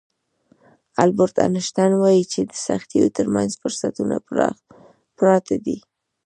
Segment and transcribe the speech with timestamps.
[1.03, 4.15] البرټ انشټاين وايي چې د سختیو ترمنځ فرصتونه
[5.17, 5.77] پراته دي.